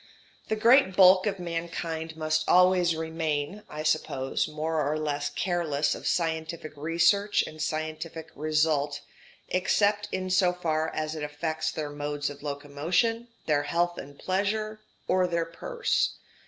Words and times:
The 0.47 0.55
great 0.55 0.95
bulk 0.95 1.27
of 1.27 1.37
mankind 1.37 2.17
must 2.17 2.49
always 2.49 2.95
remain, 2.95 3.61
I 3.69 3.83
suppose, 3.83 4.47
more 4.47 4.81
or 4.83 4.97
less 4.97 5.29
careless 5.29 5.93
of 5.93 6.07
scientific 6.07 6.73
research 6.75 7.43
and 7.45 7.61
scientific 7.61 8.31
result, 8.35 9.01
except 9.49 10.09
in 10.11 10.31
so 10.31 10.53
far 10.53 10.89
as 10.89 11.13
it 11.13 11.21
affects 11.21 11.69
their 11.71 11.91
modes 11.91 12.31
of 12.31 12.41
locomotion, 12.41 13.27
their 13.45 13.61
health 13.61 13.99
and 13.99 14.17
pleasure, 14.17 14.79
or 15.07 15.27
their 15.27 15.45
purse. 15.45 16.15